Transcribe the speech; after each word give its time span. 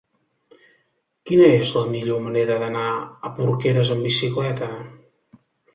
Quina 1.31 1.49
és 1.59 1.75
la 1.81 1.85
millor 1.91 2.25
manera 2.31 2.59
d'anar 2.65 2.89
a 3.31 3.35
Porqueres 3.39 3.97
amb 3.99 4.11
bicicleta? 4.11 4.77